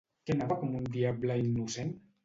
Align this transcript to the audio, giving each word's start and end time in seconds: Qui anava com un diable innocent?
Qui 0.27 0.33
anava 0.35 0.57
com 0.63 0.73
un 0.81 0.89
diable 0.97 1.39
innocent? 1.47 1.99